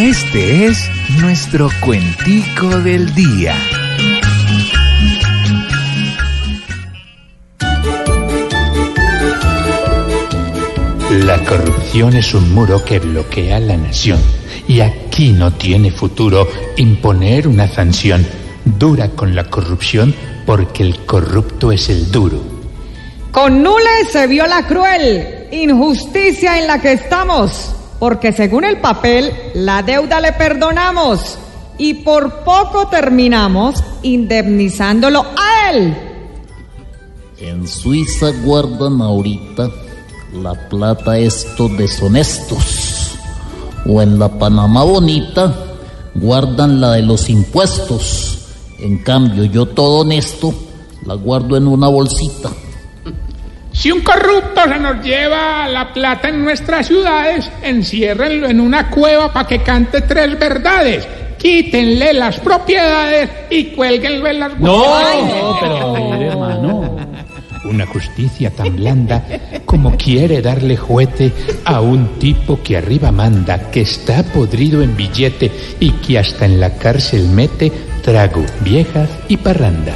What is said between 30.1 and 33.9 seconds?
le perdonamos y por poco terminamos